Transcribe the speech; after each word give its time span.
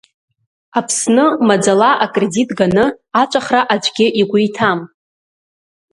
Аԥсны, 0.79 1.25
маӡала 1.47 1.91
акредит 2.05 2.49
ганы 2.57 2.85
аҵәахра 3.21 3.61
аӡәгьы 3.73 4.07
игәы 4.21 4.39
иҭам. 4.47 4.79